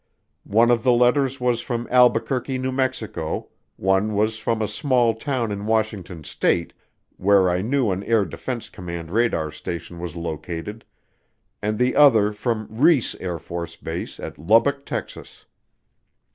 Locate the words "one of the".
0.49-0.91